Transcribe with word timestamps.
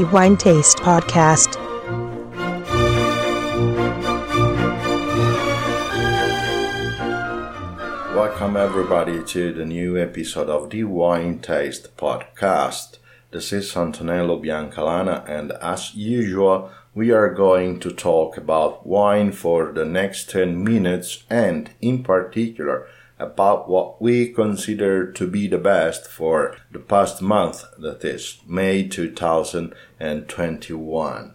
the 0.00 0.06
Wine 0.06 0.34
Taste 0.34 0.78
Podcast. 0.78 1.56
Welcome, 8.16 8.56
everybody, 8.56 9.22
to 9.24 9.52
the 9.52 9.66
new 9.66 9.98
episode 9.98 10.48
of 10.48 10.70
the 10.70 10.84
Wine 10.84 11.40
Taste 11.40 11.94
Podcast. 11.98 12.96
This 13.30 13.52
is 13.52 13.74
Antonello 13.74 14.42
Biancalana, 14.42 15.28
and 15.28 15.52
as 15.60 15.94
usual, 15.94 16.70
we 16.94 17.10
are 17.10 17.34
going 17.34 17.78
to 17.80 17.90
talk 17.90 18.38
about 18.38 18.86
wine 18.86 19.32
for 19.32 19.70
the 19.70 19.84
next 19.84 20.30
10 20.30 20.64
minutes 20.64 21.24
and, 21.28 21.72
in 21.82 22.02
particular, 22.02 22.86
about 23.20 23.68
what 23.68 24.00
we 24.00 24.32
consider 24.32 25.12
to 25.12 25.26
be 25.26 25.46
the 25.46 25.58
best 25.58 26.06
for 26.06 26.56
the 26.72 26.78
past 26.78 27.20
month, 27.20 27.66
that 27.78 28.02
is 28.04 28.38
May 28.46 28.88
2021. 28.88 31.34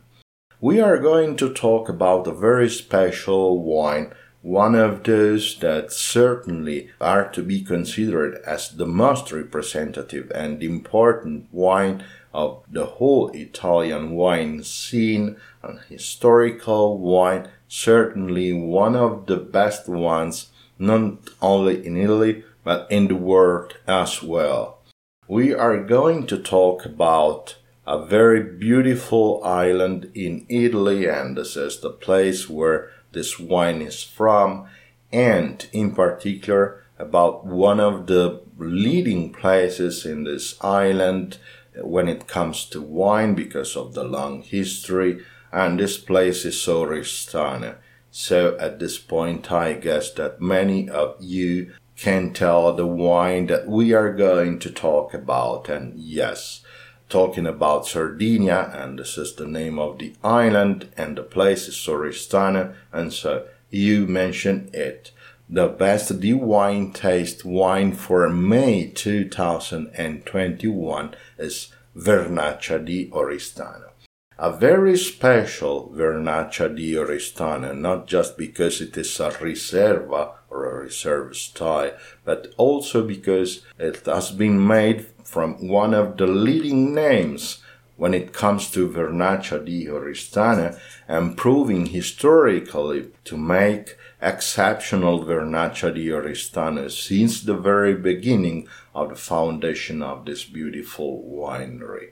We 0.59 0.81
are 0.81 0.97
going 0.97 1.35
to 1.37 1.53
talk 1.53 1.87
about 1.87 2.25
a 2.27 2.33
very 2.33 2.69
special 2.69 3.61
wine, 3.61 4.11
one 4.41 4.73
of 4.75 5.03
those 5.03 5.59
that 5.59 5.91
certainly 5.91 6.89
are 6.99 7.29
to 7.29 7.43
be 7.43 7.61
considered 7.61 8.41
as 8.45 8.69
the 8.69 8.87
most 8.87 9.31
representative 9.31 10.31
and 10.33 10.63
important 10.63 11.47
wine 11.51 12.03
of 12.33 12.63
the 12.69 12.85
whole 12.85 13.29
Italian 13.29 14.11
wine 14.11 14.63
scene, 14.63 15.37
an 15.63 15.79
historical 15.87 16.97
wine, 16.97 17.47
certainly 17.67 18.53
one 18.53 18.95
of 18.95 19.27
the 19.27 19.37
best 19.37 19.87
ones 19.87 20.49
not 20.77 21.29
only 21.41 21.85
in 21.85 21.97
Italy, 21.97 22.43
but 22.63 22.87
in 22.91 23.07
the 23.07 23.15
world 23.15 23.77
as 23.87 24.21
well. 24.21 24.79
We 25.27 25.53
are 25.53 25.83
going 25.83 26.27
to 26.27 26.37
talk 26.37 26.85
about 26.85 27.57
a 27.87 28.05
very 28.05 28.41
beautiful 28.41 29.43
island 29.43 30.11
in 30.13 30.45
Italy, 30.49 31.07
and 31.07 31.37
this 31.37 31.55
is 31.55 31.79
the 31.79 31.91
place 31.91 32.49
where 32.49 32.89
this 33.11 33.39
wine 33.39 33.81
is 33.81 34.03
from, 34.03 34.67
and 35.11 35.67
in 35.71 35.93
particular 35.93 36.83
about 36.97 37.45
one 37.45 37.79
of 37.79 38.07
the 38.07 38.41
leading 38.57 39.31
places 39.31 40.05
in 40.05 40.23
this 40.23 40.57
island 40.61 41.37
when 41.81 42.07
it 42.07 42.27
comes 42.27 42.65
to 42.65 42.81
wine 42.81 43.35
because 43.35 43.75
of 43.75 43.93
the 43.93 44.03
long 44.03 44.41
history, 44.41 45.23
and 45.51 45.79
this 45.79 45.97
place 45.97 46.45
is 46.45 46.55
Oristano. 46.55 47.75
So 48.17 48.57
at 48.59 48.79
this 48.79 48.97
point, 48.97 49.51
I 49.51 49.73
guess 49.73 50.09
that 50.11 50.39
many 50.39 50.89
of 50.89 51.17
you 51.19 51.73
can 51.97 52.31
tell 52.31 52.71
the 52.71 52.87
wine 52.87 53.47
that 53.47 53.67
we 53.67 53.91
are 53.91 54.13
going 54.13 54.59
to 54.59 54.71
talk 54.71 55.13
about. 55.13 55.67
And 55.67 55.99
yes, 55.99 56.61
talking 57.09 57.45
about 57.45 57.87
Sardinia, 57.87 58.71
and 58.73 58.97
this 58.97 59.17
is 59.17 59.35
the 59.35 59.45
name 59.45 59.77
of 59.77 59.99
the 59.99 60.13
island, 60.23 60.87
and 60.95 61.17
the 61.17 61.23
place 61.23 61.67
is 61.67 61.75
Oristano. 61.75 62.73
And 62.93 63.11
so 63.11 63.47
you 63.69 64.07
mentioned 64.07 64.73
it. 64.73 65.11
The 65.49 65.67
best 65.67 66.21
the 66.21 66.35
wine 66.35 66.93
taste 66.93 67.43
wine 67.43 67.91
for 67.91 68.29
May 68.29 68.91
2021 68.91 71.15
is 71.37 71.67
Vernaccia 71.93 72.79
di 72.79 73.09
Oristano 73.09 73.89
a 74.37 74.51
very 74.51 74.97
special 74.97 75.89
Vernaccia 75.95 76.67
di 76.67 76.93
Oristano, 76.93 77.73
not 77.73 78.05
just 78.05 78.37
because 78.37 78.81
it 78.81 78.97
is 78.97 79.17
a 79.21 79.31
riserva 79.39 80.33
or 80.49 80.65
a 80.65 80.83
reserve 80.83 81.37
style, 81.37 81.93
but 82.25 82.53
also 82.57 83.07
because 83.07 83.61
it 83.79 84.05
has 84.05 84.31
been 84.31 84.65
made 84.67 85.05
from 85.23 85.69
one 85.69 85.93
of 85.93 86.17
the 86.17 86.27
leading 86.27 86.93
names 86.93 87.59
when 87.95 88.13
it 88.13 88.33
comes 88.33 88.69
to 88.69 88.89
Vernaccia 88.89 89.63
di 89.63 89.85
Oristano 89.85 90.77
and 91.07 91.37
proving 91.37 91.85
historically 91.85 93.07
to 93.23 93.37
make 93.37 93.97
exceptional 94.21 95.23
Vernaccia 95.23 95.93
di 95.93 96.07
Oristano 96.07 96.91
since 96.91 97.41
the 97.41 97.55
very 97.55 97.95
beginning 97.95 98.67
of 98.93 99.09
the 99.09 99.15
foundation 99.15 100.01
of 100.01 100.25
this 100.25 100.43
beautiful 100.43 101.23
winery 101.23 102.09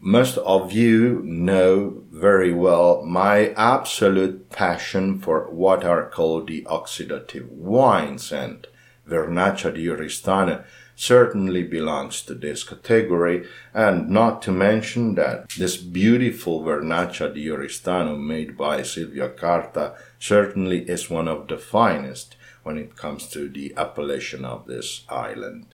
most 0.00 0.38
of 0.38 0.72
you 0.72 1.20
know 1.24 2.02
very 2.10 2.52
well 2.52 3.04
my 3.04 3.48
absolute 3.54 4.48
passion 4.50 5.18
for 5.18 5.50
what 5.50 5.84
are 5.84 6.08
called 6.08 6.46
the 6.46 6.62
oxidative 6.62 7.48
wines 7.50 8.30
and 8.30 8.66
Vernaccia 9.08 9.74
di 9.74 9.86
Oristano 9.86 10.64
certainly 10.94 11.62
belongs 11.62 12.22
to 12.22 12.34
this 12.34 12.62
category 12.62 13.46
and 13.72 14.10
not 14.10 14.42
to 14.42 14.52
mention 14.52 15.14
that 15.14 15.48
this 15.56 15.76
beautiful 15.76 16.62
Vernaccia 16.62 17.32
di 17.32 17.46
Oristano 17.46 18.18
made 18.18 18.56
by 18.56 18.82
Silvio 18.82 19.28
Carta 19.30 19.94
certainly 20.18 20.80
is 20.88 21.08
one 21.08 21.28
of 21.28 21.48
the 21.48 21.56
finest 21.56 22.36
when 22.62 22.76
it 22.76 22.96
comes 22.96 23.28
to 23.28 23.48
the 23.48 23.72
appellation 23.76 24.44
of 24.44 24.66
this 24.66 25.04
island. 25.08 25.72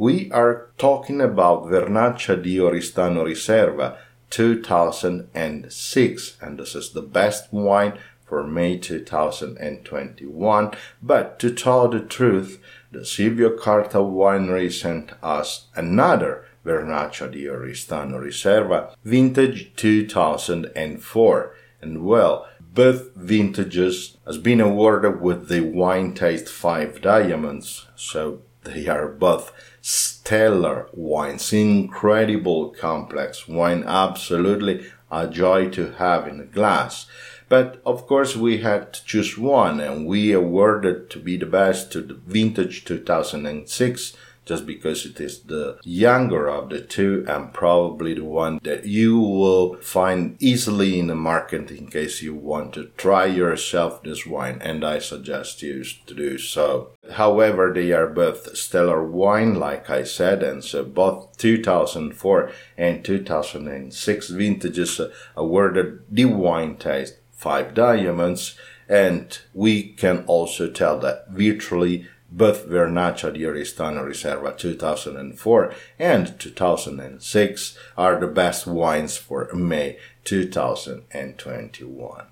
We 0.00 0.30
are 0.30 0.68
talking 0.78 1.20
about 1.20 1.64
Vernaccia 1.64 2.40
di 2.40 2.58
Oristano 2.58 3.24
Riserva 3.24 3.96
2006, 4.30 6.36
and 6.40 6.56
this 6.56 6.76
is 6.76 6.92
the 6.92 7.02
best 7.02 7.52
wine 7.52 7.98
for 8.24 8.46
May 8.46 8.78
2021. 8.78 10.70
But 11.02 11.40
to 11.40 11.50
tell 11.50 11.88
the 11.88 11.98
truth, 11.98 12.62
the 12.92 13.04
Silvio 13.04 13.56
Carta 13.56 13.98
winery 13.98 14.72
sent 14.72 15.14
us 15.20 15.66
another 15.74 16.44
Vernaccia 16.64 17.28
di 17.28 17.46
Oristano 17.46 18.22
Riserva, 18.22 18.94
vintage 19.04 19.72
2004. 19.74 21.54
And 21.82 22.04
well, 22.04 22.46
both 22.72 23.12
vintages 23.16 24.16
has 24.24 24.38
been 24.38 24.60
awarded 24.60 25.20
with 25.20 25.48
the 25.48 25.62
Wine 25.62 26.14
Taste 26.14 26.48
5 26.48 27.00
Diamonds, 27.00 27.88
so 27.96 28.42
they 28.62 28.86
are 28.86 29.08
both 29.08 29.50
stellar 29.88 30.86
wines, 30.92 31.50
incredible 31.50 32.68
complex 32.68 33.48
wine, 33.48 33.82
absolutely 33.84 34.84
a 35.10 35.26
joy 35.26 35.70
to 35.70 35.92
have 35.92 36.28
in 36.28 36.40
a 36.40 36.44
glass. 36.44 37.06
But 37.48 37.80
of 37.86 38.06
course, 38.06 38.36
we 38.36 38.58
had 38.58 38.92
to 38.92 39.04
choose 39.06 39.38
one, 39.38 39.80
and 39.80 40.06
we 40.06 40.32
awarded 40.32 41.08
to 41.08 41.18
be 41.18 41.38
the 41.38 41.46
best 41.46 41.90
to 41.92 42.02
the 42.02 42.12
vintage 42.12 42.84
2006 42.84 44.12
just 44.48 44.64
because 44.66 45.04
it 45.04 45.20
is 45.20 45.42
the 45.42 45.78
younger 45.84 46.48
of 46.48 46.70
the 46.70 46.80
two 46.80 47.22
and 47.28 47.52
probably 47.52 48.14
the 48.14 48.24
one 48.24 48.58
that 48.62 48.86
you 48.86 49.18
will 49.18 49.76
find 49.76 50.36
easily 50.40 50.98
in 50.98 51.08
the 51.08 51.14
market 51.14 51.70
in 51.70 51.86
case 51.86 52.22
you 52.22 52.34
want 52.34 52.72
to 52.72 52.86
try 52.96 53.26
yourself 53.26 54.02
this 54.02 54.24
wine 54.26 54.58
and 54.62 54.82
I 54.82 55.00
suggest 55.00 55.60
you 55.62 55.84
to 56.06 56.14
do 56.14 56.38
so. 56.38 56.92
However, 57.12 57.72
they 57.74 57.92
are 57.92 58.06
both 58.06 58.56
stellar 58.56 59.04
wine, 59.04 59.54
like 59.54 59.90
I 59.90 60.04
said, 60.04 60.42
and 60.42 60.64
so 60.64 60.82
both 60.82 61.36
2004 61.36 62.50
and 62.78 63.04
2006 63.04 64.30
vintages 64.30 64.98
uh, 64.98 65.10
awarded 65.36 66.00
the 66.10 66.24
wine 66.24 66.76
taste 66.76 67.18
five 67.32 67.74
diamonds 67.74 68.56
and 68.88 69.38
we 69.52 69.82
can 69.92 70.24
also 70.26 70.68
tell 70.68 70.98
that 70.98 71.28
virtually 71.28 72.06
both 72.30 72.66
Vernaccia 72.66 73.32
di 73.32 73.44
Oristano 73.44 74.04
Riserva 74.04 74.56
2004 74.56 75.74
and 75.98 76.38
2006 76.38 77.78
are 77.96 78.20
the 78.20 78.26
best 78.26 78.66
wines 78.66 79.16
for 79.16 79.48
May 79.54 79.98
2021. 80.24 82.26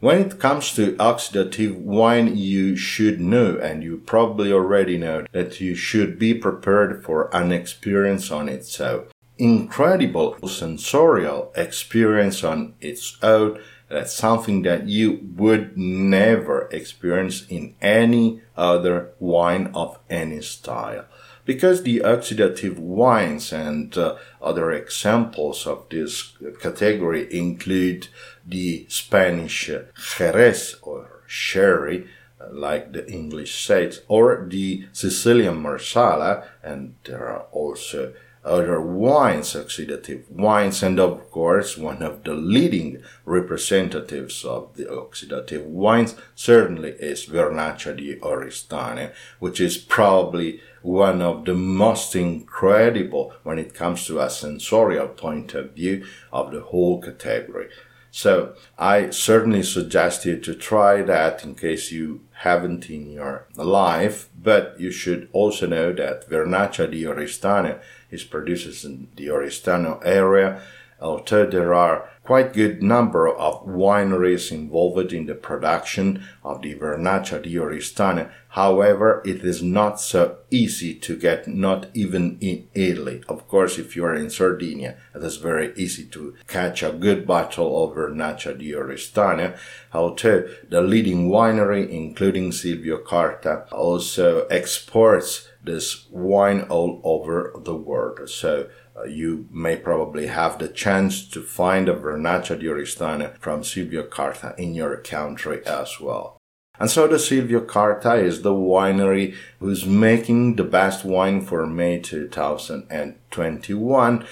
When 0.00 0.20
it 0.20 0.38
comes 0.38 0.74
to 0.74 0.94
oxidative 0.96 1.76
wine, 1.76 2.36
you 2.36 2.76
should 2.76 3.20
know, 3.20 3.58
and 3.58 3.82
you 3.82 3.98
probably 3.98 4.52
already 4.52 4.96
know, 4.96 5.24
that 5.32 5.60
you 5.60 5.74
should 5.74 6.20
be 6.20 6.34
prepared 6.34 7.04
for 7.04 7.34
an 7.34 7.50
experience 7.50 8.30
on 8.30 8.48
its 8.48 8.80
own. 8.80 9.06
Incredible 9.38 10.36
sensorial 10.46 11.52
experience 11.56 12.44
on 12.44 12.74
its 12.80 13.18
own 13.22 13.60
that's 13.88 14.14
something 14.14 14.62
that 14.62 14.86
you 14.86 15.20
would 15.36 15.76
never 15.76 16.68
experience 16.70 17.46
in 17.48 17.74
any 17.80 18.42
other 18.56 19.12
wine 19.18 19.70
of 19.74 19.98
any 20.10 20.42
style. 20.42 21.06
Because 21.44 21.82
the 21.82 22.00
oxidative 22.00 22.78
wines 22.78 23.52
and 23.54 23.96
uh, 23.96 24.16
other 24.42 24.70
examples 24.70 25.66
of 25.66 25.86
this 25.88 26.36
category 26.60 27.26
include 27.34 28.08
the 28.46 28.84
Spanish 28.90 29.70
Jerez 29.96 30.76
or 30.82 31.22
sherry, 31.26 32.06
uh, 32.38 32.48
like 32.52 32.92
the 32.92 33.10
English 33.10 33.64
says, 33.64 34.02
or 34.08 34.46
the 34.46 34.86
Sicilian 34.92 35.62
Marsala, 35.62 36.44
and 36.62 36.96
there 37.04 37.26
are 37.26 37.46
also 37.50 38.12
other 38.48 38.80
wines, 38.80 39.54
oxidative 39.54 40.30
wines, 40.30 40.82
and 40.82 40.98
of 40.98 41.30
course, 41.30 41.76
one 41.76 42.02
of 42.02 42.24
the 42.24 42.34
leading 42.34 43.02
representatives 43.24 44.44
of 44.44 44.74
the 44.76 44.84
oxidative 44.84 45.66
wines 45.66 46.14
certainly 46.34 46.90
is 46.92 47.26
Vernaccia 47.26 47.96
di 47.96 48.16
Oristano, 48.16 49.12
which 49.38 49.60
is 49.60 49.76
probably 49.76 50.60
one 50.82 51.20
of 51.20 51.44
the 51.44 51.54
most 51.54 52.16
incredible 52.16 53.32
when 53.42 53.58
it 53.58 53.74
comes 53.74 54.06
to 54.06 54.20
a 54.20 54.30
sensorial 54.30 55.08
point 55.08 55.54
of 55.54 55.72
view 55.72 56.06
of 56.32 56.50
the 56.50 56.60
whole 56.60 57.00
category. 57.00 57.68
So 58.10 58.54
I 58.78 59.10
certainly 59.10 59.62
suggest 59.62 60.24
you 60.24 60.38
to 60.38 60.54
try 60.54 61.02
that 61.02 61.44
in 61.44 61.54
case 61.54 61.92
you 61.92 62.22
haven't 62.32 62.88
in 62.88 63.10
your 63.10 63.46
life, 63.54 64.28
but 64.40 64.74
you 64.80 64.90
should 64.90 65.28
also 65.32 65.66
know 65.66 65.92
that 65.92 66.28
Vernaccia 66.28 66.90
di 66.90 67.04
Oristano 67.04 67.80
is 68.10 68.24
produced 68.24 68.84
in 68.84 69.08
the 69.16 69.26
Oristano 69.26 70.00
area, 70.04 70.62
although 71.00 71.46
there 71.46 71.74
are 71.74 72.08
quite 72.28 72.52
good 72.52 72.82
number 72.82 73.26
of 73.26 73.64
wineries 73.64 74.52
involved 74.52 75.14
in 75.14 75.24
the 75.24 75.34
production 75.34 76.22
of 76.44 76.60
the 76.60 76.74
Vernaccia 76.74 77.42
di 77.42 77.54
Oristano. 77.54 78.30
However, 78.50 79.22
it 79.24 79.42
is 79.42 79.62
not 79.62 79.98
so 79.98 80.36
easy 80.50 80.94
to 80.94 81.16
get, 81.16 81.48
not 81.48 81.86
even 81.94 82.36
in 82.42 82.68
Italy. 82.74 83.22
Of 83.30 83.48
course, 83.48 83.78
if 83.78 83.96
you 83.96 84.04
are 84.04 84.14
in 84.14 84.28
Sardinia, 84.28 84.98
it 85.14 85.24
is 85.24 85.38
very 85.38 85.72
easy 85.74 86.04
to 86.04 86.34
catch 86.46 86.82
a 86.82 86.92
good 86.92 87.26
bottle 87.26 87.70
of 87.82 87.96
Vernaccia 87.96 88.58
di 88.58 88.72
Oristano. 88.72 89.56
Although 89.94 90.48
the 90.68 90.82
leading 90.82 91.30
winery, 91.30 91.88
including 91.88 92.52
Silvio 92.52 92.98
Carta, 92.98 93.64
also 93.72 94.46
exports 94.48 95.48
this 95.64 96.06
wine 96.10 96.62
all 96.68 97.00
over 97.04 97.52
the 97.64 97.74
world. 97.74 98.28
So 98.28 98.68
Uh, 98.98 99.04
you 99.04 99.46
may 99.52 99.76
probably 99.76 100.26
have 100.26 100.58
the 100.58 100.66
chance 100.68 101.28
to 101.28 101.42
find 101.42 101.86
a 101.88 101.94
Vernaccia 101.94 102.58
di 102.58 102.66
Oristano 102.66 103.38
from 103.38 103.62
Silvio 103.62 104.02
Carta 104.04 104.54
in 104.58 104.74
your 104.74 104.96
country 104.96 105.64
as 105.66 106.00
well. 106.00 106.38
And 106.80 106.90
so 106.90 107.06
the 107.06 107.18
Silvio 107.18 107.60
Carta 107.60 108.14
is 108.14 108.40
the 108.42 108.54
winery 108.54 109.34
who's 109.60 109.84
making 109.84 110.56
the 110.56 110.64
best 110.64 111.04
wine 111.04 111.44
for 111.44 111.66
May 111.66 112.00
2021. 112.00 114.24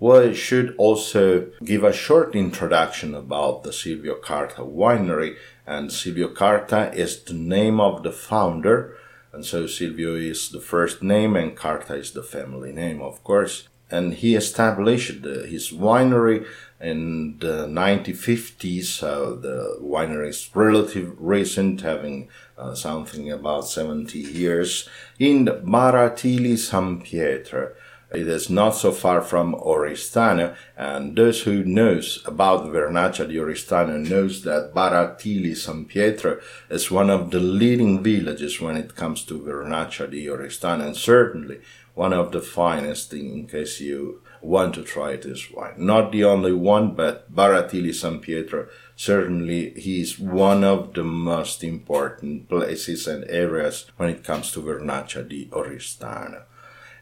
Well, 0.00 0.28
I 0.28 0.32
should 0.32 0.74
also 0.76 1.46
give 1.64 1.84
a 1.84 1.92
short 1.92 2.34
introduction 2.34 3.14
about 3.14 3.62
the 3.62 3.72
Silvio 3.72 4.16
Carta 4.16 4.62
winery. 4.62 5.36
And 5.66 5.92
Silvio 5.92 6.28
Carta 6.28 6.92
is 6.92 7.22
the 7.22 7.32
name 7.32 7.80
of 7.80 8.02
the 8.02 8.12
founder. 8.12 8.98
And 9.32 9.46
so 9.46 9.66
Silvio 9.66 10.14
is 10.14 10.50
the 10.50 10.60
first 10.60 11.02
name 11.02 11.36
and 11.36 11.56
Carta 11.56 11.94
is 11.94 12.12
the 12.12 12.22
family 12.22 12.70
name, 12.72 13.00
of 13.00 13.24
course 13.24 13.66
and 13.94 14.14
he 14.14 14.34
established 14.34 15.24
his 15.24 15.70
winery 15.70 16.44
in 16.80 17.38
the 17.38 17.66
1950s. 17.66 18.84
So 18.84 19.36
the 19.36 19.78
winery 19.80 20.30
is 20.30 20.50
relatively 20.54 21.14
recent, 21.18 21.80
having 21.82 22.28
uh, 22.58 22.74
something 22.74 23.30
about 23.30 23.68
70 23.68 24.18
years 24.18 24.88
in 25.18 25.46
Baratili 25.46 26.58
San 26.58 27.02
Pietro. 27.02 27.72
It 28.12 28.28
is 28.28 28.48
not 28.48 28.76
so 28.76 28.92
far 28.92 29.22
from 29.22 29.54
Oristano, 29.54 30.54
and 30.76 31.16
those 31.16 31.42
who 31.42 31.64
knows 31.64 32.22
about 32.24 32.66
Vernaccia 32.66 33.26
di 33.26 33.34
Oristano 33.36 33.98
knows 34.08 34.44
that 34.44 34.72
Baratili 34.72 35.56
San 35.56 35.84
Pietro 35.84 36.38
is 36.70 36.92
one 36.92 37.10
of 37.10 37.32
the 37.32 37.40
leading 37.40 38.04
villages 38.04 38.60
when 38.60 38.76
it 38.76 38.94
comes 38.94 39.24
to 39.24 39.40
Vernaccia 39.40 40.08
di 40.08 40.26
Oristano, 40.26 40.86
and 40.86 40.96
certainly 40.96 41.60
one 41.94 42.12
of 42.12 42.32
the 42.32 42.40
finest 42.40 43.10
thing 43.10 43.32
in 43.32 43.46
case 43.46 43.80
you 43.80 44.20
want 44.42 44.74
to 44.74 44.82
try 44.82 45.16
this 45.16 45.50
wine. 45.50 45.74
Not 45.78 46.12
the 46.12 46.24
only 46.24 46.52
one, 46.52 46.94
but 46.94 47.34
Baratili 47.34 47.94
San 47.94 48.18
Pietro, 48.18 48.68
certainly 48.96 49.70
he's 49.70 50.18
one 50.18 50.64
of 50.64 50.92
the 50.94 51.04
most 51.04 51.64
important 51.64 52.48
places 52.48 53.06
and 53.06 53.24
areas 53.28 53.86
when 53.96 54.10
it 54.10 54.24
comes 54.24 54.52
to 54.52 54.60
Vernaccia 54.60 55.26
di 55.26 55.46
Oristano. 55.46 56.42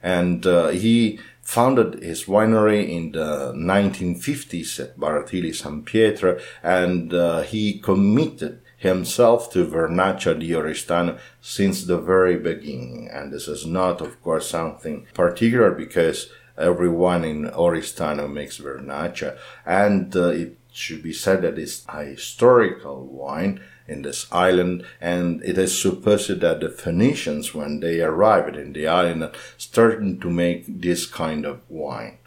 And 0.03 0.47
uh, 0.47 0.69
he 0.69 1.21
founded 1.43 2.03
his 2.03 2.25
winery 2.25 2.89
in 2.89 3.13
the 3.13 3.53
1950s 3.55 4.81
at 4.81 4.99
Baratili 4.99 5.55
San 5.55 5.83
Pietro, 5.83 6.39
and 6.63 7.13
uh, 7.13 7.43
he 7.43 7.79
committed 7.79 8.61
himself 8.83 9.53
to 9.53 9.65
Vernaccia 9.65 10.39
di 10.39 10.51
Oristano 10.51 11.17
since 11.41 11.85
the 11.85 11.99
very 11.99 12.37
beginning. 12.37 13.09
And 13.13 13.33
this 13.33 13.47
is 13.47 13.65
not, 13.65 14.01
of 14.01 14.21
course, 14.23 14.51
something 14.51 15.07
particular 15.15 15.71
because 15.71 16.31
everyone 16.59 17.25
in 17.25 17.45
Oristano 17.45 18.31
makes 18.31 18.59
Vernaccia. 18.59 19.39
And 19.65 20.15
uh, 20.17 20.31
it 20.31 20.59
should 20.73 21.01
be 21.01 21.13
said 21.13 21.43
that 21.43 21.59
it's 21.59 21.85
a 21.89 22.03
historical 22.03 23.07
wine 23.07 23.61
in 23.87 24.03
this 24.03 24.27
island, 24.33 24.85
and 25.01 25.43
it 25.45 25.59
is 25.59 25.81
supposed 25.81 26.41
that 26.41 26.61
the 26.61 26.69
Phoenicians, 26.69 27.55
when 27.55 27.81
they 27.81 28.01
arrived 28.01 28.57
in 28.57 28.73
the 28.73 28.89
island, 28.89 29.31
started 29.57 30.21
to 30.21 30.31
make 30.31 30.65
this 30.67 31.07
kind 31.07 31.45
of 31.45 31.61
wine. 31.69 32.19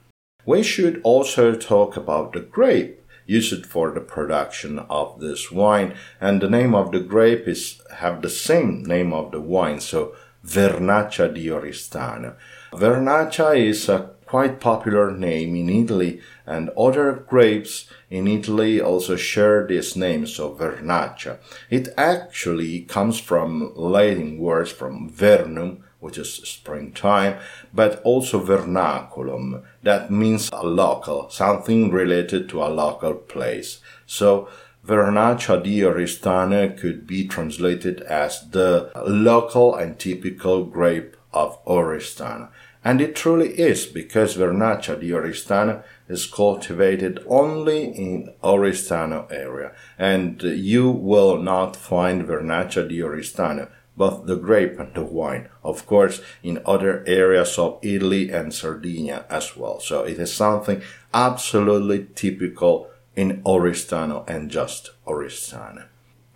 We 0.45 0.63
should 0.63 1.01
also 1.03 1.55
talk 1.55 1.97
about 1.97 2.33
the 2.33 2.39
grape 2.39 3.01
used 3.25 3.66
for 3.66 3.92
the 3.92 4.01
production 4.01 4.80
of 4.89 5.19
this 5.19 5.51
wine. 5.51 5.95
And 6.22 6.42
the 6.42 6.50
name 6.50 6.75
of 6.75 6.92
the 6.92 7.00
grape 7.00 7.48
is 7.48 7.81
have 7.95 8.22
the 8.22 8.30
same 8.30 8.83
name 8.83 9.13
of 9.13 9.31
the 9.31 9.42
wine, 9.42 9.80
so 9.80 10.16
Vernaccia 10.45 11.33
di 11.33 11.48
Oristano. 11.48 12.36
Vernaccia 12.72 13.57
is 13.57 13.89
a 13.89 14.12
quite 14.25 14.60
popular 14.60 15.12
name 15.12 15.56
in 15.56 15.69
Italy, 15.69 16.19
and 16.45 16.69
other 16.77 17.13
grapes 17.13 17.89
in 18.10 18.27
Italy 18.27 18.81
also 18.81 19.16
share 19.16 19.66
this 19.66 19.95
name, 19.95 20.25
so 20.25 20.54
Vernaccia. 20.54 21.38
It 21.69 21.89
actually 21.98 22.81
comes 22.81 23.19
from 23.19 23.72
Latin 23.75 24.38
words 24.38 24.72
from 24.72 25.10
vernum, 25.10 25.83
which 26.05 26.19
is 26.19 26.35
springtime, 26.35 27.35
but 27.73 27.99
also 28.03 28.39
vernaculum, 28.39 29.63
that 29.81 30.11
means 30.11 30.51
a 30.53 30.63
local, 30.63 31.27
something 31.31 31.91
related 31.91 32.47
to 32.47 32.61
a 32.61 32.69
local 32.69 33.15
place. 33.15 33.79
So, 34.05 34.47
Vernaccia 34.85 35.63
di 35.63 35.79
Oristano 35.79 36.77
could 36.79 37.07
be 37.07 37.27
translated 37.27 38.01
as 38.01 38.47
the 38.51 38.91
local 39.07 39.73
and 39.73 39.97
typical 39.97 40.63
grape 40.63 41.17
of 41.33 41.57
Oristano. 41.65 42.49
And 42.83 43.01
it 43.01 43.15
truly 43.15 43.49
is 43.59 43.87
because 43.87 44.37
Vernaccia 44.37 44.99
di 44.99 45.09
Oristano 45.09 45.81
is 46.07 46.27
cultivated 46.27 47.19
only 47.25 47.85
in 47.85 48.31
Oristano 48.43 49.25
area. 49.31 49.71
And 49.97 50.39
you 50.43 50.91
will 50.91 51.39
not 51.39 51.75
find 51.75 52.27
Vernaccia 52.27 52.87
di 52.87 52.99
Oristano 52.99 53.69
both 53.97 54.25
the 54.25 54.36
grape 54.36 54.80
and 54.80 54.94
the 54.94 55.03
wine, 55.03 55.50
of 55.63 55.86
course, 55.86 56.21
in 56.44 56.62
other 56.65 57.03
areas 57.07 57.58
of 57.58 57.79
Italy 57.81 58.29
and 58.29 58.53
Sardinia 58.53 59.25
as 59.29 59.55
well. 59.55 59.79
So 59.79 60.03
it 60.03 60.19
is 60.19 60.34
something 60.34 60.81
absolutely 61.13 62.08
typical 62.15 62.89
in 63.15 63.41
Oristano 63.43 64.27
and 64.27 64.51
just 64.51 64.91
Oristano. 65.08 65.86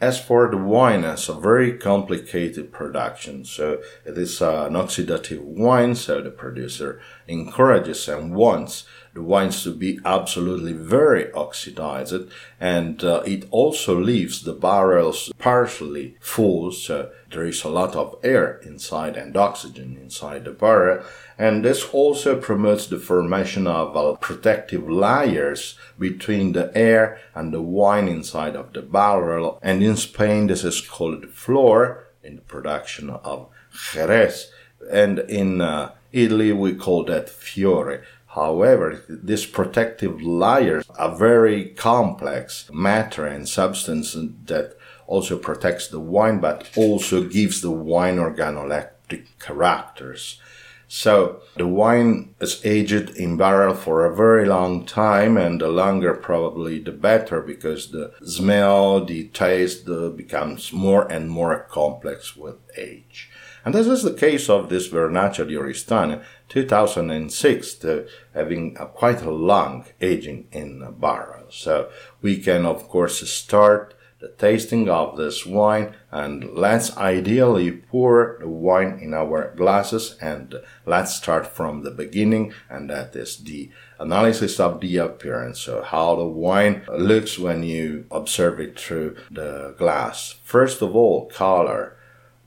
As 0.02 0.18
for 0.18 0.50
the 0.50 0.56
wine, 0.56 1.04
it's 1.04 1.28
a 1.28 1.34
very 1.34 1.78
complicated 1.78 2.72
production. 2.72 3.44
So 3.44 3.82
it 4.06 4.18
is 4.18 4.42
an 4.42 4.74
oxidative 4.74 5.42
wine, 5.42 5.94
so 5.96 6.22
the 6.22 6.30
producer 6.30 7.02
encourages 7.28 8.08
and 8.08 8.34
wants 8.34 8.86
the 9.14 9.22
wines 9.22 9.64
to 9.64 9.74
be 9.74 10.00
absolutely 10.06 10.74
very 10.74 11.32
oxidized 11.34 12.30
and 12.60 13.04
uh, 13.04 13.22
it 13.26 13.46
also 13.52 14.00
leaves 14.00 14.44
the 14.44 14.54
barrels 14.54 15.32
partially 15.40 16.16
full 16.20 16.72
so 16.72 17.10
there 17.32 17.46
is 17.46 17.64
a 17.64 17.70
lot 17.70 17.96
of 17.96 18.18
air 18.24 18.58
inside 18.66 19.16
and 19.16 19.36
oxygen 19.38 19.98
inside 20.02 20.46
the 20.46 20.52
barrel 20.52 21.04
and 21.40 21.64
this 21.64 21.86
also 21.94 22.36
promotes 22.36 22.88
the 22.88 23.00
formation 23.00 23.66
of 23.66 23.96
uh, 23.96 24.18
protective 24.18 24.90
layers 24.90 25.80
between 25.98 26.52
the 26.52 26.70
air 26.78 27.18
and 27.34 27.54
the 27.54 27.62
wine 27.62 28.10
inside 28.10 28.58
of 28.58 28.74
the 28.74 28.82
barrel. 28.82 29.58
And 29.64 29.82
in 29.82 29.96
Spain 29.96 30.48
this 30.48 30.66
is 30.66 30.82
called 30.82 31.30
flor 31.30 32.10
in 32.22 32.36
the 32.36 32.42
production 32.42 33.10
of 33.10 33.48
Jerez. 33.72 34.52
And 34.92 35.20
in 35.20 35.62
uh, 35.62 35.94
Italy 36.12 36.52
we 36.52 36.76
call 36.76 37.06
that 37.06 37.30
fiore. 37.30 38.04
However, 38.28 39.02
these 39.08 39.46
protective 39.46 40.22
layers 40.22 40.86
are 40.98 41.16
very 41.16 41.70
complex 41.70 42.70
matter 42.72 43.26
and 43.26 43.48
substance 43.48 44.14
that 44.46 44.76
also 45.10 45.38
protects 45.38 45.88
the 45.88 46.00
wine, 46.00 46.40
but 46.40 46.70
also 46.78 47.24
gives 47.24 47.62
the 47.62 47.72
wine 47.72 48.18
organoleptic 48.18 49.26
characters. 49.40 50.40
So 50.88 51.42
the 51.56 51.68
wine 51.68 52.34
is 52.40 52.62
aged 52.64 53.12
in 53.12 53.38
barrel 53.38 53.76
for 53.76 54.06
a 54.06 54.16
very 54.16 54.46
long 54.46 54.86
time, 54.86 55.38
and 55.38 55.62
the 55.62 55.68
longer 55.68 56.14
probably 56.14 56.80
the 56.80 56.92
better 56.92 57.42
because 57.42 57.92
the 57.92 58.12
smell, 58.24 59.04
the 59.06 59.28
taste 59.28 59.88
uh, 59.88 60.10
becomes 60.10 60.74
more 60.74 61.12
and 61.12 61.30
more 61.30 61.68
complex 61.70 62.36
with 62.36 62.56
age. 62.78 63.30
And 63.66 63.76
this 63.76 63.88
is 63.88 64.04
the 64.04 64.14
case 64.14 64.50
of 64.50 64.70
this 64.70 64.88
Vernaccia 64.88 65.48
di 65.48 65.56
Oristano 65.56 66.24
2006, 66.48 67.86
having 68.34 68.78
a 68.80 68.86
quite 68.88 69.22
a 69.22 69.32
long 69.32 69.86
aging 70.02 70.48
in 70.52 70.84
barrel. 70.98 71.48
So 71.50 71.90
we 72.22 72.38
can, 72.38 72.66
of 72.66 72.88
course, 72.88 73.30
start 73.30 73.94
the 74.20 74.30
tasting 74.38 74.90
of 74.90 75.16
this 75.16 75.46
wine 75.46 75.96
and 76.12 76.44
let's 76.54 76.96
ideally 76.98 77.72
pour 77.72 78.38
the 78.42 78.48
wine 78.48 79.00
in 79.02 79.14
our 79.14 79.54
glasses 79.56 80.18
and 80.22 80.56
let's 80.86 81.16
start 81.16 81.48
from 81.48 81.84
the 81.84 81.92
beginning 81.92 82.54
and 82.70 82.90
that 82.90 83.16
is 83.16 83.38
the 83.38 83.70
analysis 83.98 84.60
of 84.60 84.82
the 84.82 84.98
appearance 84.98 85.62
so 85.62 85.82
how 85.82 86.16
the 86.16 86.26
wine 86.26 86.82
looks 86.90 87.40
when 87.40 87.64
you 87.64 88.06
observe 88.12 88.60
it 88.60 88.78
through 88.78 89.16
the 89.32 89.74
glass. 89.78 90.36
First 90.44 90.82
of 90.82 90.96
all 90.96 91.28
color. 91.28 91.96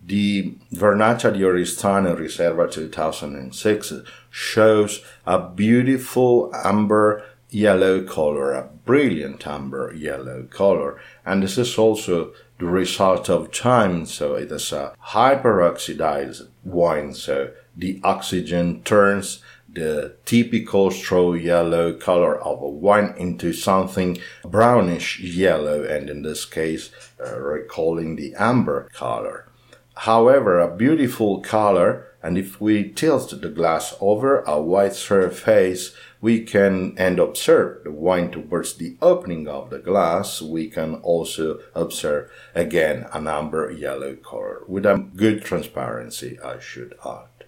The 0.05 0.57
Vernaccia 0.73 1.33
di 1.33 1.43
Oristano 1.43 2.17
Riserva 2.19 2.69
2006 2.69 3.93
shows 4.31 5.05
a 5.25 5.39
beautiful 5.39 6.51
amber 6.65 7.23
yellow 7.53 8.03
color, 8.03 8.53
a 8.53 8.69
brilliant 8.85 9.47
amber 9.47 9.93
yellow 9.95 10.45
color. 10.45 11.01
And 11.25 11.43
this 11.43 11.59
is 11.59 11.79
also 11.79 12.33
the 12.59 12.67
result 12.67 13.29
of 13.29 13.53
time. 13.53 14.07
So 14.07 14.35
it 14.35 14.51
is 14.51 14.73
a 14.73 14.95
hyperoxidized 15.09 16.49
wine. 16.65 17.15
So 17.15 17.53
the 17.77 18.01
oxygen 18.03 18.83
turns 18.83 19.43
the 19.73 20.17
typical 20.27 20.91
straw 20.91 21.33
yellow 21.33 21.95
color 21.95 22.39
of 22.39 22.61
a 22.61 22.69
wine 22.69 23.15
into 23.17 23.53
something 23.53 24.19
brownish 24.45 25.19
yellow 25.21 25.83
and 25.83 26.11
in 26.11 26.23
this 26.23 26.45
case 26.45 26.91
uh, 27.25 27.39
recalling 27.41 28.17
the 28.17 28.35
amber 28.35 28.91
color. 28.93 29.49
However, 29.95 30.61
a 30.61 30.77
beautiful 30.77 31.41
color 31.41 32.07
and 32.23 32.37
if 32.37 32.61
we 32.61 32.91
tilt 32.91 33.41
the 33.41 33.49
glass 33.49 33.97
over 34.01 34.43
a 34.43 34.61
white 34.61 34.95
surface 34.95 35.95
we 36.23 36.41
can 36.41 36.95
and 36.97 37.19
observe 37.19 37.83
the 37.83 37.91
wine 37.91 38.31
towards 38.31 38.75
the 38.75 38.97
opening 39.03 39.49
of 39.49 39.69
the 39.71 39.81
glass, 39.81 40.41
we 40.41 40.69
can 40.69 40.95
also 41.03 41.59
observe 41.75 42.31
again 42.55 43.07
an 43.13 43.27
amber 43.27 43.71
yellow 43.71 44.15
color 44.15 44.63
with 44.69 44.87
a 44.87 45.05
good 45.17 45.45
transparency, 45.45 46.39
I 46.43 46.61
should 46.61 46.95
add. 47.05 47.45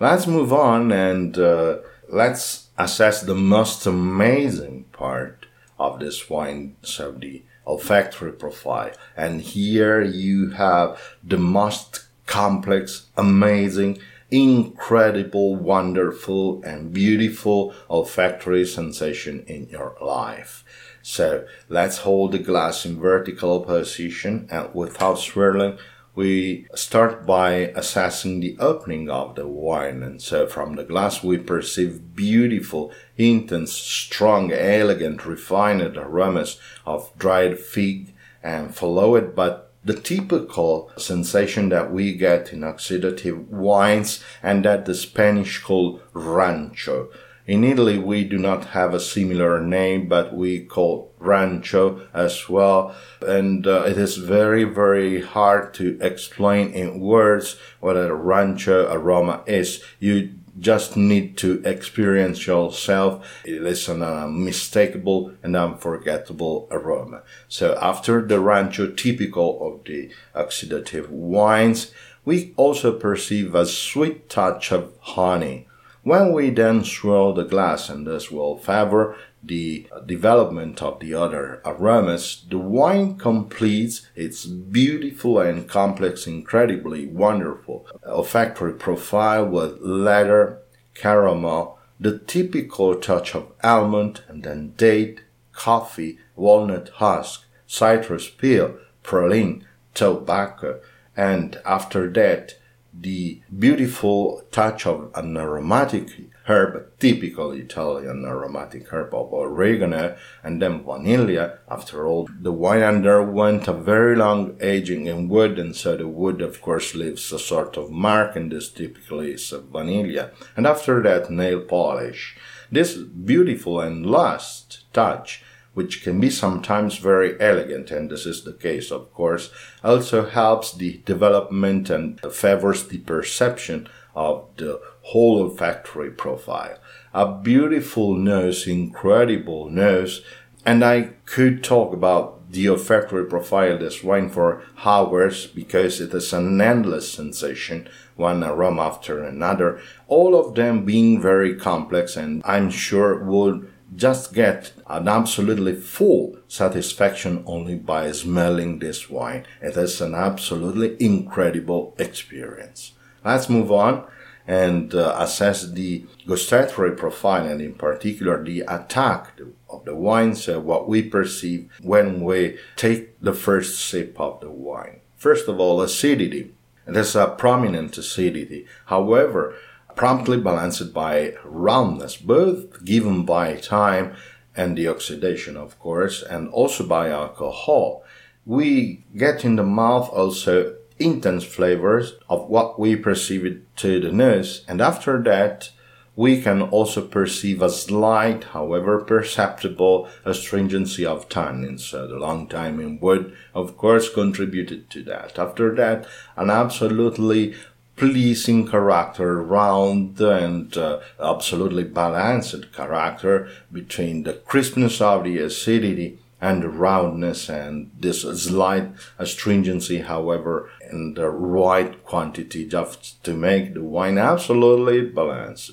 Let's 0.00 0.26
move 0.26 0.52
on 0.52 0.90
and 0.90 1.38
uh, 1.38 1.78
let's 2.08 2.68
assess 2.76 3.22
the 3.22 3.36
most 3.36 3.86
amazing 3.86 4.84
part 4.92 5.46
of 5.78 6.00
this 6.00 6.28
wine, 6.28 6.74
so 6.82 7.12
the 7.12 7.42
olfactory 7.66 8.32
profile. 8.32 8.90
And 9.16 9.42
here 9.42 10.02
you 10.02 10.50
have 10.50 11.00
the 11.22 11.38
most 11.38 12.06
complex, 12.26 13.06
amazing, 13.16 14.00
incredible, 14.30 15.56
wonderful, 15.56 16.62
and 16.62 16.92
beautiful 16.92 17.74
olfactory 17.88 18.66
sensation 18.66 19.44
in 19.46 19.68
your 19.68 19.96
life. 20.00 20.64
So 21.02 21.46
let's 21.68 21.98
hold 21.98 22.32
the 22.32 22.38
glass 22.38 22.84
in 22.84 23.00
vertical 23.00 23.60
position 23.60 24.46
and 24.50 24.74
without 24.74 25.18
swirling, 25.18 25.78
we 26.14 26.66
start 26.74 27.24
by 27.24 27.72
assessing 27.76 28.40
the 28.40 28.56
opening 28.58 29.08
of 29.08 29.36
the 29.36 29.46
wine. 29.46 30.02
And 30.02 30.20
so 30.20 30.48
from 30.48 30.74
the 30.74 30.82
glass, 30.82 31.22
we 31.22 31.38
perceive 31.38 32.16
beautiful, 32.16 32.92
intense, 33.16 33.72
strong, 33.72 34.52
elegant, 34.52 35.24
refined 35.24 35.96
aromas 35.96 36.58
of 36.84 37.16
dried 37.16 37.60
fig 37.60 38.12
and 38.42 38.74
followed 38.74 39.36
by 39.36 39.60
the 39.88 39.94
typical 39.94 40.92
sensation 40.98 41.70
that 41.70 41.90
we 41.90 42.14
get 42.14 42.52
in 42.52 42.60
oxidative 42.60 43.48
wines 43.48 44.22
and 44.42 44.62
that 44.66 44.84
the 44.84 44.94
Spanish 44.94 45.60
call 45.62 46.00
rancio. 46.12 47.08
In 47.46 47.64
Italy, 47.64 47.98
we 47.98 48.24
do 48.24 48.36
not 48.36 48.66
have 48.76 48.92
a 48.92 49.00
similar 49.00 49.62
name, 49.62 50.06
but 50.06 50.36
we 50.36 50.60
call 50.60 51.14
rancio 51.18 52.06
as 52.12 52.50
well. 52.50 52.94
And 53.22 53.66
uh, 53.66 53.84
it 53.84 53.96
is 53.96 54.18
very, 54.18 54.64
very 54.64 55.22
hard 55.22 55.72
to 55.74 55.98
explain 56.02 56.72
in 56.72 57.00
words 57.00 57.56
what 57.80 57.96
a 57.96 58.10
rancio 58.10 58.92
aroma 58.92 59.42
is. 59.46 59.82
You 59.98 60.34
just 60.58 60.96
need 60.96 61.36
to 61.38 61.62
experience 61.64 62.46
yourself. 62.46 63.42
It 63.44 63.64
is 63.64 63.88
an 63.88 64.02
unmistakable 64.02 65.32
and 65.42 65.56
unforgettable 65.56 66.68
aroma. 66.70 67.22
So 67.48 67.78
after 67.80 68.26
the 68.26 68.36
rancio 68.36 68.96
typical 68.96 69.66
of 69.66 69.84
the 69.84 70.10
oxidative 70.34 71.08
wines, 71.08 71.92
we 72.24 72.52
also 72.56 72.92
perceive 72.98 73.54
a 73.54 73.66
sweet 73.66 74.28
touch 74.28 74.72
of 74.72 74.92
honey. 75.00 75.67
When 76.08 76.32
we 76.32 76.48
then 76.48 76.84
swirl 76.84 77.34
the 77.34 77.44
glass, 77.44 77.90
and 77.90 78.06
this 78.06 78.30
will 78.30 78.56
favor 78.56 79.14
the 79.42 79.86
development 80.06 80.80
of 80.80 81.00
the 81.00 81.12
other 81.12 81.60
aromas, 81.66 82.46
the 82.48 82.56
wine 82.56 83.18
completes 83.18 84.06
its 84.16 84.46
beautiful 84.46 85.38
and 85.38 85.68
complex, 85.68 86.26
incredibly 86.26 87.06
wonderful 87.06 87.86
olfactory 88.06 88.72
profile 88.72 89.44
with 89.44 89.82
leather, 89.82 90.62
caramel, 90.94 91.78
the 92.00 92.18
typical 92.20 92.94
touch 92.94 93.34
of 93.34 93.52
almond, 93.62 94.22
and 94.28 94.44
then 94.44 94.72
date, 94.78 95.20
coffee, 95.52 96.18
walnut 96.34 96.88
husk, 96.88 97.44
citrus 97.66 98.30
peel, 98.30 98.78
praline, 99.04 99.62
tobacco, 99.92 100.80
and 101.14 101.60
after 101.66 102.10
that, 102.12 102.54
the 103.00 103.40
beautiful 103.56 104.42
touch 104.50 104.86
of 104.86 105.10
an 105.14 105.36
aromatic 105.36 106.10
herb, 106.46 106.98
typical 106.98 107.52
Italian 107.52 108.24
aromatic 108.24 108.88
herb 108.88 109.14
of 109.14 109.32
oregano, 109.32 110.16
and 110.42 110.60
then 110.60 110.82
vanilla. 110.82 111.58
After 111.70 112.06
all, 112.06 112.28
the 112.40 112.52
wine 112.52 112.82
underwent 112.82 113.68
a 113.68 113.72
very 113.72 114.16
long 114.16 114.56
aging 114.60 115.06
in 115.06 115.28
wood, 115.28 115.58
and 115.58 115.76
so 115.76 115.96
the 115.96 116.08
wood, 116.08 116.40
of 116.40 116.60
course, 116.60 116.94
leaves 116.94 117.30
a 117.32 117.38
sort 117.38 117.76
of 117.76 117.90
mark, 117.90 118.34
and 118.34 118.50
this 118.50 118.70
typically 118.70 119.32
is 119.32 119.50
vanilla. 119.50 120.30
And 120.56 120.66
after 120.66 121.02
that, 121.02 121.30
nail 121.30 121.60
polish. 121.60 122.36
This 122.70 122.96
beautiful 122.96 123.80
and 123.80 124.04
last 124.04 124.92
touch 124.92 125.42
which 125.78 126.02
can 126.02 126.18
be 126.18 126.28
sometimes 126.28 126.96
very 126.96 127.40
elegant, 127.40 127.92
and 127.92 128.10
this 128.10 128.26
is 128.26 128.42
the 128.42 128.52
case, 128.52 128.90
of 128.90 129.14
course, 129.14 129.52
also 129.84 130.28
helps 130.28 130.72
the 130.72 131.00
development 131.04 131.88
and 131.88 132.20
favors 132.32 132.88
the 132.88 132.98
perception 132.98 133.88
of 134.12 134.44
the 134.56 134.80
whole 135.02 135.38
olfactory 135.40 136.10
profile. 136.10 136.76
A 137.14 137.32
beautiful 137.32 138.16
nose, 138.16 138.66
incredible 138.66 139.70
nose, 139.70 140.22
and 140.66 140.84
I 140.84 141.10
could 141.26 141.62
talk 141.62 141.92
about 141.92 142.50
the 142.50 142.68
olfactory 142.68 143.26
profile 143.26 143.74
of 143.74 143.80
this 143.80 144.02
wine 144.02 144.30
for 144.30 144.60
hours 144.84 145.46
because 145.46 146.00
it 146.00 146.12
is 146.12 146.32
an 146.32 146.60
endless 146.60 147.12
sensation, 147.12 147.88
one 148.16 148.42
aroma 148.42 148.82
after 148.82 149.22
another, 149.22 149.80
all 150.08 150.34
of 150.34 150.56
them 150.56 150.84
being 150.84 151.22
very 151.22 151.54
complex 151.54 152.16
and 152.16 152.42
I'm 152.44 152.68
sure 152.68 153.22
would 153.22 153.72
just 153.94 154.34
get 154.34 154.72
an 154.86 155.08
absolutely 155.08 155.74
full 155.74 156.36
satisfaction 156.46 157.42
only 157.46 157.74
by 157.74 158.12
smelling 158.12 158.78
this 158.78 159.08
wine. 159.08 159.46
It 159.60 159.76
is 159.76 160.00
an 160.00 160.14
absolutely 160.14 160.96
incredible 161.00 161.94
experience. 161.98 162.92
Let's 163.24 163.48
move 163.48 163.72
on 163.72 164.04
and 164.46 164.94
uh, 164.94 165.14
assess 165.18 165.70
the 165.70 166.06
gustatory 166.26 166.92
profile 166.92 167.46
and 167.46 167.60
in 167.60 167.74
particular 167.74 168.42
the 168.42 168.60
attack 168.60 169.38
of 169.68 169.84
the 169.84 169.94
wine, 169.94 170.34
so 170.34 170.58
what 170.58 170.88
we 170.88 171.02
perceive 171.02 171.70
when 171.82 172.22
we 172.22 172.58
take 172.76 173.20
the 173.20 173.34
first 173.34 173.86
sip 173.86 174.18
of 174.18 174.40
the 174.40 174.50
wine. 174.50 175.00
First 175.16 175.48
of 175.48 175.60
all, 175.60 175.82
acidity. 175.82 176.54
It 176.86 176.96
is 176.96 177.14
a 177.14 177.26
prominent 177.26 177.98
acidity. 177.98 178.66
However, 178.86 179.54
promptly 179.98 180.38
balanced 180.38 180.94
by 180.94 181.34
roundness, 181.44 182.16
both 182.16 182.84
given 182.84 183.24
by 183.24 183.56
time 183.56 184.14
and 184.56 184.78
the 184.78 184.86
oxidation, 184.86 185.56
of 185.56 185.76
course, 185.80 186.22
and 186.22 186.48
also 186.50 186.86
by 186.86 187.10
alcohol. 187.10 188.04
We 188.46 189.04
get 189.16 189.44
in 189.44 189.56
the 189.56 189.64
mouth 189.64 190.08
also 190.10 190.76
intense 191.00 191.44
flavors 191.44 192.14
of 192.28 192.48
what 192.48 192.78
we 192.78 192.94
perceive 192.94 193.62
to 193.76 194.00
the 194.00 194.12
nose. 194.12 194.64
And 194.68 194.80
after 194.80 195.20
that, 195.24 195.70
we 196.14 196.42
can 196.42 196.62
also 196.62 197.06
perceive 197.06 197.60
a 197.60 197.70
slight, 197.70 198.44
however 198.44 199.00
perceptible, 199.00 200.08
astringency 200.24 201.04
of 201.04 201.28
tannins. 201.28 201.80
So 201.80 202.06
the 202.06 202.18
long 202.18 202.48
time 202.48 202.80
in 202.80 203.00
wood, 203.00 203.36
of 203.54 203.76
course, 203.76 204.12
contributed 204.12 204.90
to 204.90 205.02
that. 205.04 205.38
After 205.38 205.74
that, 205.74 206.06
an 206.36 206.50
absolutely 206.50 207.54
pleasing 207.98 208.66
character, 208.68 209.42
round 209.42 210.20
and 210.20 210.76
uh, 210.76 211.00
absolutely 211.20 211.82
balanced 211.82 212.72
character 212.72 213.48
between 213.72 214.22
the 214.22 214.34
crispness 214.34 215.00
of 215.00 215.24
the 215.24 215.38
acidity 215.38 216.18
and 216.40 216.62
the 216.62 216.68
roundness 216.68 217.48
and 217.48 217.90
this 217.98 218.22
slight 218.22 218.88
astringency, 219.18 219.98
however, 219.98 220.70
in 220.90 221.14
the 221.14 221.28
right 221.28 222.04
quantity 222.04 222.66
just 222.66 223.22
to 223.24 223.34
make 223.34 223.74
the 223.74 223.82
wine 223.82 224.16
absolutely 224.16 225.02
balanced. 225.02 225.72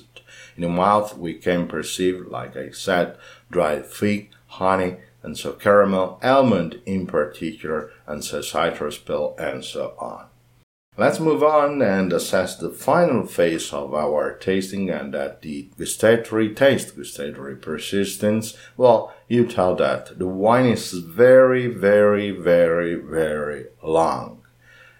In 0.56 0.62
the 0.62 0.68
mouth, 0.68 1.16
we 1.16 1.34
can 1.34 1.68
perceive, 1.68 2.26
like 2.26 2.56
I 2.56 2.70
said, 2.70 3.16
dried 3.52 3.86
fig, 3.86 4.30
honey, 4.46 4.96
and 5.22 5.38
so 5.38 5.52
caramel, 5.52 6.18
almond 6.22 6.80
in 6.86 7.06
particular, 7.06 7.90
and 8.06 8.24
so 8.24 8.40
citrus 8.40 8.98
peel, 8.98 9.36
and 9.38 9.64
so 9.64 9.94
on. 9.98 10.26
Let's 10.98 11.20
move 11.20 11.42
on 11.42 11.82
and 11.82 12.10
assess 12.10 12.56
the 12.56 12.70
final 12.70 13.26
phase 13.26 13.70
of 13.70 13.92
our 13.92 14.32
tasting 14.32 14.88
and 14.88 15.12
that 15.12 15.42
the 15.42 15.68
gustatory 15.76 16.54
taste, 16.54 16.96
gustatory 16.96 17.56
persistence. 17.56 18.56
Well, 18.78 19.14
you 19.28 19.46
tell 19.46 19.76
that 19.76 20.18
the 20.18 20.26
wine 20.26 20.64
is 20.64 20.92
very, 20.92 21.66
very, 21.66 22.30
very, 22.30 22.94
very 22.94 23.66
long. 23.82 24.40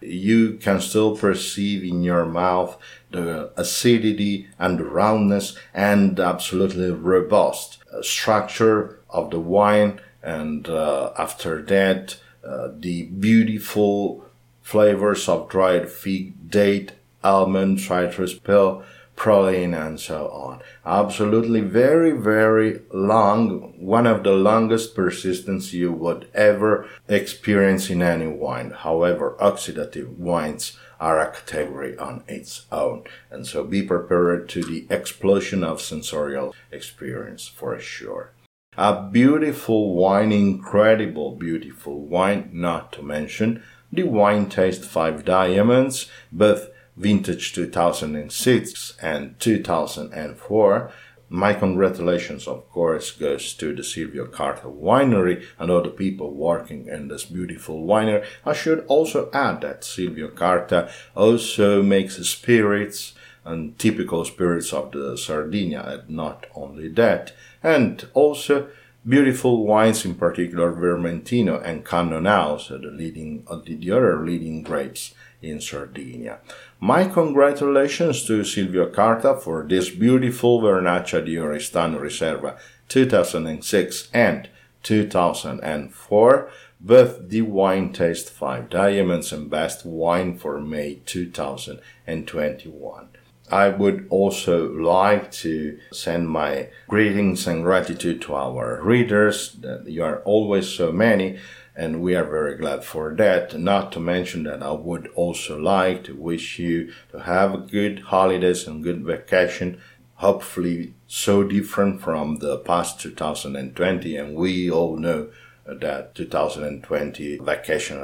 You 0.03 0.59
can 0.59 0.83
still 0.83 1.17
perceive 1.17 1.83
in 1.83 2.03
your 2.03 2.27
mouth 2.27 2.77
the 3.11 3.53
acidity 3.57 4.49
and 4.59 4.79
the 4.79 4.85
roundness 4.85 5.57
and 5.73 6.21
absolutely 6.21 6.91
robust 6.91 7.79
uh, 7.91 8.03
structure 8.03 9.01
of 9.09 9.31
the 9.31 9.41
wine. 9.41 10.03
And 10.23 10.69
uh, 10.69 11.15
after 11.17 11.63
that, 11.63 12.19
uh, 12.45 12.69
the 12.79 13.05
beautiful 13.05 14.27
flavors 14.67 15.29
of 15.29 15.49
dried 15.49 15.89
fig, 15.89 16.51
date, 16.51 16.91
almond, 17.23 17.79
citrus 17.79 18.35
peel, 18.35 18.83
praline, 19.15 19.73
and 19.73 20.01
so 20.01 20.27
on. 20.27 20.61
Absolutely 20.85 21.61
very, 21.61 22.11
very 22.11 22.81
long, 22.93 23.75
one 23.79 24.09
of 24.09 24.25
the 24.25 24.33
longest 24.33 24.93
persistence 24.97 25.73
you 25.73 25.93
would 25.93 26.29
ever 26.35 26.85
experience 27.07 27.89
in 27.91 28.03
any 28.03 28.27
wine. 28.27 28.73
However, 28.73 29.37
oxidative 29.39 30.19
wines 30.19 30.77
are 30.99 31.21
a 31.21 31.31
category 31.31 31.97
on 31.97 32.25
its 32.27 32.67
own. 32.73 33.05
And 33.31 33.47
so 33.47 33.63
be 33.63 33.83
prepared 33.83 34.49
to 34.49 34.65
the 34.65 34.85
explosion 34.91 35.63
of 35.63 35.81
sensorial 35.81 36.57
experience 36.73 37.47
for 37.47 37.79
sure. 37.79 38.33
A 38.77 39.01
beautiful 39.01 39.95
wine, 39.95 40.33
incredible 40.33 41.37
beautiful 41.37 42.01
wine, 42.01 42.51
not 42.53 42.93
to 42.95 43.03
mention 43.03 43.63
the 43.97 44.03
Wine 44.03 44.47
Taste 44.51 44.85
5 44.85 45.25
Diamonds, 45.25 46.11
both 46.31 46.69
vintage 46.99 47.55
2006 47.55 48.97
and 49.01 49.41
2004. 49.41 50.93
My 51.31 51.55
congratulations, 51.55 52.47
of 52.47 52.71
course, 52.71 53.11
goes 53.11 53.55
to 53.55 53.75
the 53.75 53.83
Silvio 53.83 54.27
Carta 54.27 54.69
Winery 54.69 55.45
and 55.59 55.71
all 55.71 55.83
the 55.83 55.89
people 55.89 56.35
working 56.35 56.87
in 56.89 57.09
this 57.09 57.25
beautiful 57.25 57.87
winery. 57.87 58.25
I 58.45 58.53
should 58.53 58.85
also 58.87 59.31
add 59.33 59.63
that 59.63 59.83
Silvio 59.83 60.29
Carta 60.29 60.91
also 61.15 61.83
makes 61.83 62.17
spirits 62.29 63.15
and 63.47 63.79
typical 63.79 64.25
spirits 64.27 64.73
of 64.75 64.93
the 64.93 65.17
Sardinia, 65.17 65.83
and 65.83 66.11
not 66.11 66.47
only 66.55 66.89
that, 66.89 67.33
and 67.63 68.07
also 68.13 68.69
beautiful 69.07 69.65
wines, 69.65 70.05
in 70.05 70.17
particular 70.17 70.73
Vermentino 70.73 71.63
and 71.65 71.85
Cannonau, 71.85 72.61
so 72.61 72.77
the 72.79 72.89
leading, 72.89 73.45
uh, 73.49 73.61
the 73.65 73.93
other 73.93 74.25
leading 74.25 74.63
grapes 74.63 75.15
in 75.41 75.61
Sardinia. 75.61 76.41
My 76.81 77.05
congratulations 77.05 78.25
to 78.27 78.43
Silvio 78.45 78.91
Carta 78.91 79.37
for 79.37 79.65
this 79.69 79.91
beautiful 79.91 80.61
Vernaccia 80.61 81.25
di 81.25 81.37
Oristano 81.37 82.01
Riserva 82.01 82.59
2006 82.89 84.09
and 84.13 84.49
2004, 84.83 86.51
both 86.81 87.29
the 87.29 87.43
Wine 87.43 87.93
Taste 87.93 88.31
5 88.31 88.69
Diamonds 88.69 89.33
and 89.33 89.49
Best 89.49 89.87
Wine 89.87 90.37
for 90.37 90.61
May 90.61 90.97
2021. 91.07 93.09
I 93.51 93.69
would 93.69 94.07
also 94.11 94.73
like 94.73 95.31
to 95.33 95.79
send 95.93 96.29
my 96.29 96.69
greetings 96.89 97.47
and 97.47 97.63
gratitude 97.63 98.21
to 98.23 98.35
our 98.35 98.83
readers. 98.83 99.57
You 99.87 100.03
are 100.03 100.19
always 100.21 100.69
so 100.69 100.91
many, 100.91 101.39
and 101.77 102.01
we 102.01 102.17
are 102.17 102.25
very 102.25 102.57
glad 102.57 102.85
for 102.85 103.15
that. 103.15 103.59
Not 103.59 103.93
to 103.93 104.01
mention 104.01 104.45
that 104.45 104.63
I 104.63 104.73
would 104.73 105.09
also 105.15 105.59
like 105.59 106.03
to 106.05 106.15
wish 106.15 106.59
you 106.59 106.93
to 107.13 107.21
have 107.21 107.71
good 107.71 108.01
holidays 108.01 108.67
and 108.67 108.83
good 108.83 109.05
vacation. 109.05 109.81
Hopefully, 110.15 110.95
so 111.07 111.45
different 111.45 112.01
from 112.01 112.39
the 112.39 112.59
past 112.59 113.01
2020, 113.01 114.17
and 114.17 114.35
we 114.35 114.71
all 114.71 114.97
know 114.97 115.29
that 115.67 116.15
2020 116.15 117.39
vacation 117.39 117.99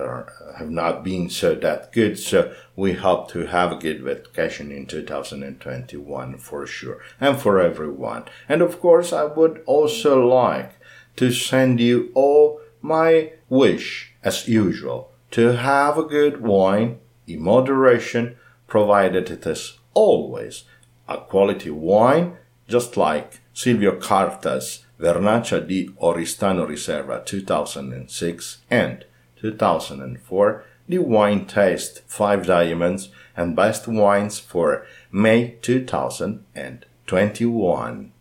have 0.58 0.70
not 0.70 1.04
been 1.04 1.30
so 1.30 1.54
that 1.54 1.92
good. 1.92 2.18
So 2.18 2.54
we 2.76 2.94
hope 2.94 3.30
to 3.32 3.46
have 3.46 3.72
a 3.72 3.76
good 3.76 4.02
vacation 4.02 4.72
in 4.72 4.86
2021 4.86 6.38
for 6.38 6.66
sure 6.66 6.98
and 7.20 7.38
for 7.38 7.60
everyone. 7.60 8.24
And 8.48 8.62
of 8.62 8.80
course, 8.80 9.12
I 9.12 9.24
would 9.24 9.62
also 9.66 10.26
like 10.26 10.72
to 11.16 11.30
send 11.30 11.80
you 11.80 12.10
all 12.14 12.60
my 12.80 13.32
wish 13.48 14.12
as 14.24 14.48
usual 14.48 15.12
to 15.30 15.56
have 15.56 15.96
a 15.96 16.04
good 16.04 16.42
wine 16.42 16.98
in 17.26 17.42
moderation, 17.42 18.36
provided 18.66 19.30
it 19.30 19.46
is 19.46 19.78
always 19.94 20.64
a 21.08 21.18
quality 21.18 21.70
wine, 21.70 22.36
just 22.68 22.96
like 22.96 23.40
Silvio 23.54 23.98
Carta's 23.98 24.84
Vernaccia 25.02 25.58
di 25.58 25.92
Oristano 25.96 26.64
Riserva 26.64 27.24
2006 27.24 28.58
and 28.70 29.04
2004, 29.34 30.64
the 30.88 30.98
Wine 30.98 31.44
Taste 31.44 32.04
5 32.06 32.46
Diamonds 32.46 33.08
and 33.36 33.56
Best 33.56 33.88
Wines 33.88 34.38
for 34.38 34.86
May 35.10 35.56
2021. 35.60 38.12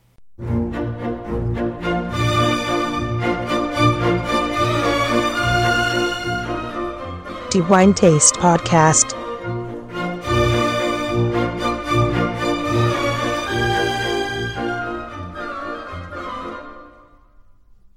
The 7.52 7.62
Wine 7.70 7.94
Taste 7.94 8.34
Podcast 8.36 9.21